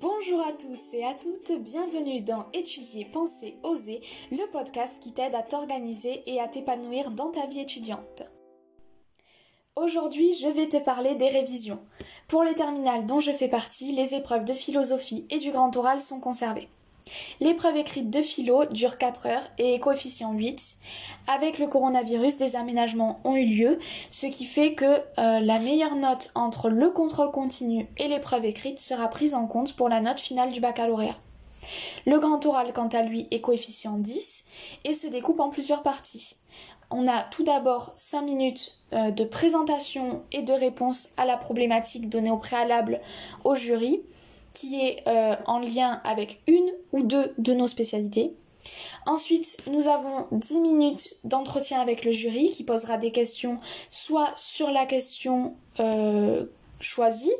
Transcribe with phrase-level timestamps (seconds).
[0.00, 4.00] Bonjour à tous et à toutes, bienvenue dans Étudier, Penser, Oser,
[4.30, 8.22] le podcast qui t'aide à t'organiser et à t'épanouir dans ta vie étudiante.
[9.74, 11.84] Aujourd'hui, je vais te parler des révisions.
[12.28, 16.00] Pour les terminales dont je fais partie, les épreuves de philosophie et du grand oral
[16.00, 16.68] sont conservées.
[17.40, 20.76] L'épreuve écrite de philo dure 4 heures et est coefficient 8.
[21.26, 23.78] Avec le coronavirus, des aménagements ont eu lieu,
[24.10, 28.78] ce qui fait que euh, la meilleure note entre le contrôle continu et l'épreuve écrite
[28.78, 31.16] sera prise en compte pour la note finale du baccalauréat.
[32.06, 34.44] Le grand oral, quant à lui, est coefficient 10
[34.84, 36.36] et se découpe en plusieurs parties.
[36.90, 42.08] On a tout d'abord 5 minutes euh, de présentation et de réponse à la problématique
[42.08, 43.00] donnée au préalable
[43.44, 44.00] au jury
[44.52, 48.30] qui est euh, en lien avec une ou deux de nos spécialités.
[49.06, 54.70] Ensuite, nous avons 10 minutes d'entretien avec le jury qui posera des questions soit sur
[54.70, 56.44] la question euh,
[56.80, 57.32] choisie,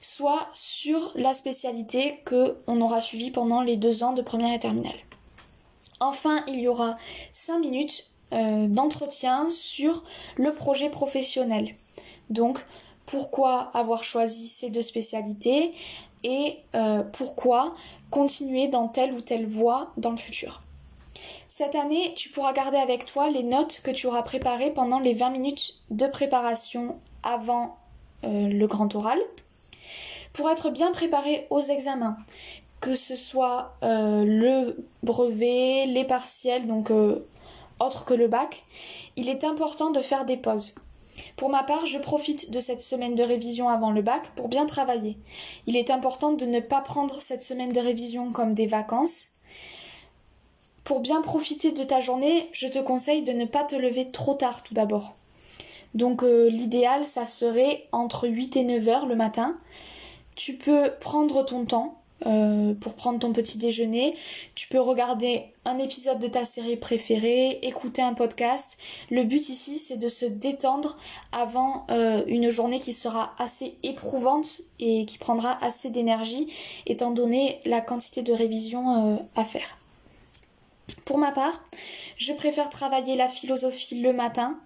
[0.00, 4.58] soit sur la spécialité que on aura suivie pendant les deux ans de première et
[4.58, 4.96] terminale.
[6.00, 6.96] Enfin, il y aura
[7.32, 10.04] 5 minutes euh, d'entretien sur
[10.36, 11.74] le projet professionnel.
[12.30, 12.58] Donc,
[13.06, 15.72] pourquoi avoir choisi ces deux spécialités,
[16.24, 17.74] et euh, pourquoi
[18.10, 20.62] continuer dans telle ou telle voie dans le futur.
[21.48, 25.12] Cette année, tu pourras garder avec toi les notes que tu auras préparées pendant les
[25.12, 27.76] 20 minutes de préparation avant
[28.24, 29.18] euh, le grand oral
[30.32, 32.16] pour être bien préparé aux examens,
[32.80, 36.90] que ce soit euh, le brevet, les partiels, donc
[37.80, 38.64] autre que le bac,
[39.16, 40.74] il est important de faire des pauses.
[41.36, 44.66] Pour ma part, je profite de cette semaine de révision avant le bac pour bien
[44.66, 45.16] travailler.
[45.66, 49.30] Il est important de ne pas prendre cette semaine de révision comme des vacances.
[50.84, 54.34] Pour bien profiter de ta journée, je te conseille de ne pas te lever trop
[54.34, 55.16] tard tout d'abord.
[55.94, 59.56] Donc euh, l'idéal, ça serait entre 8 et 9 heures le matin.
[60.34, 61.92] Tu peux prendre ton temps,
[62.26, 64.14] euh, pour prendre ton petit déjeuner.
[64.54, 68.78] Tu peux regarder un épisode de ta série préférée, écouter un podcast.
[69.10, 70.96] Le but ici, c'est de se détendre
[71.32, 76.46] avant euh, une journée qui sera assez éprouvante et qui prendra assez d'énergie,
[76.86, 79.76] étant donné la quantité de révision euh, à faire.
[81.04, 81.64] Pour ma part,
[82.16, 84.58] je préfère travailler la philosophie le matin.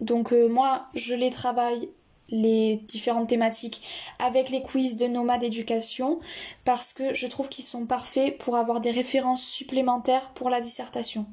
[0.00, 1.88] Donc moi, je les travaille
[2.30, 3.82] les différentes thématiques
[4.18, 6.18] avec les quiz de Nomade Éducation
[6.64, 11.26] parce que je trouve qu'ils sont parfaits pour avoir des références supplémentaires pour la dissertation.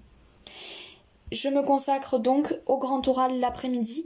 [1.31, 4.05] Je me consacre donc au grand oral l'après-midi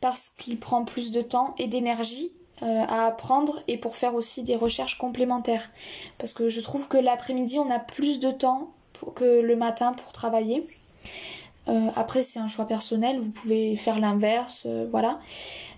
[0.00, 2.32] parce qu'il prend plus de temps et d'énergie
[2.62, 5.70] euh, à apprendre et pour faire aussi des recherches complémentaires
[6.18, 8.70] parce que je trouve que l'après-midi on a plus de temps
[9.14, 10.62] que le matin pour travailler.
[11.68, 15.18] Euh, après c'est un choix personnel, vous pouvez faire l'inverse, euh, voilà.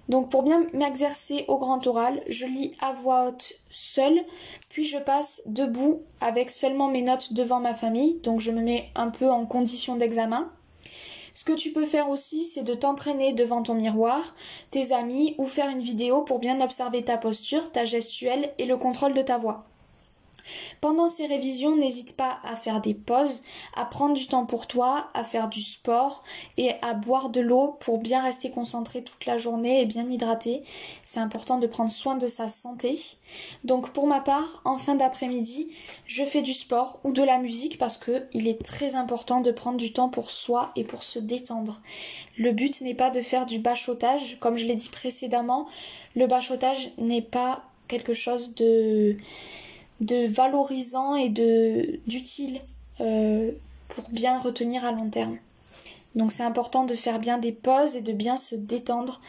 [0.09, 4.25] Donc pour bien m'exercer au grand oral, je lis à voix haute seule,
[4.71, 8.89] puis je passe debout avec seulement mes notes devant ma famille, donc je me mets
[8.95, 10.51] un peu en condition d'examen.
[11.35, 14.35] Ce que tu peux faire aussi, c'est de t'entraîner devant ton miroir,
[14.71, 18.77] tes amis ou faire une vidéo pour bien observer ta posture, ta gestuelle et le
[18.77, 19.65] contrôle de ta voix.
[20.81, 23.43] Pendant ces révisions, n'hésite pas à faire des pauses,
[23.75, 26.23] à prendre du temps pour toi, à faire du sport
[26.57, 30.63] et à boire de l'eau pour bien rester concentré toute la journée et bien hydraté.
[31.03, 32.99] C'est important de prendre soin de sa santé.
[33.65, 35.69] Donc pour ma part, en fin d'après-midi,
[36.07, 39.51] je fais du sport ou de la musique parce que il est très important de
[39.51, 41.81] prendre du temps pour soi et pour se détendre.
[42.37, 45.67] Le but n'est pas de faire du bachotage, comme je l'ai dit précédemment,
[46.15, 49.17] le bachotage n'est pas quelque chose de
[50.01, 52.61] de valorisant et de d'utile
[53.01, 53.51] euh,
[53.89, 55.39] pour bien retenir à long terme.
[56.15, 59.21] Donc c'est important de faire bien des pauses et de bien se détendre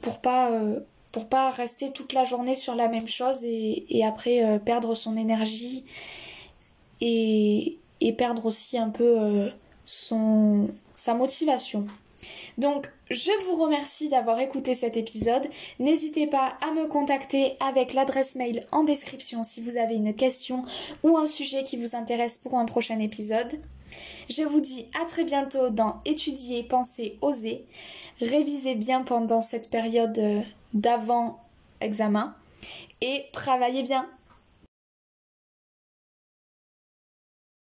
[0.00, 0.80] pour pas euh,
[1.12, 4.94] pour pas rester toute la journée sur la même chose et, et après euh, perdre
[4.94, 5.84] son énergie
[7.00, 9.50] et, et, perdre aussi un peu
[9.84, 11.86] son sa motivation.
[12.58, 15.46] Donc, je vous remercie d'avoir écouté cet épisode.
[15.78, 20.64] N'hésitez pas à me contacter avec l'adresse mail en description si vous avez une question
[21.02, 23.60] ou un sujet qui vous intéresse pour un prochain épisode.
[24.28, 27.64] Je vous dis à très bientôt dans Étudier, Penser, Oser.
[28.20, 30.44] Révisez bien pendant cette période
[30.74, 32.34] d'avant-examen
[33.00, 34.08] et travaillez bien.